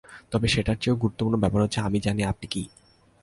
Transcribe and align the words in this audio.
তবে 0.31 0.47
সেটার 0.47 0.77
চেয়েও 0.77 1.01
গুরুত্বপূর্ণ 1.01 1.35
ব্যাপার 1.39 1.63
হচ্ছে, 1.63 1.79
আমি 1.81 1.97
জানি 1.99 2.21
আপনি 2.23 2.45
কী! 2.47 2.63